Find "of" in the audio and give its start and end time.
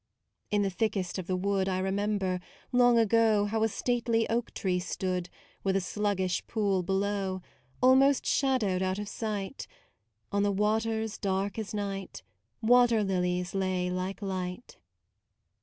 1.19-1.27, 8.97-9.07